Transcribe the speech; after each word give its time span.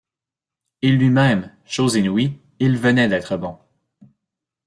Et 0.81 0.89
lui-même, 0.91 1.55
chose 1.63 1.93
inouïe, 1.93 2.39
il 2.57 2.75
venait 2.79 3.07
d’être 3.07 3.37
bon. 3.37 3.59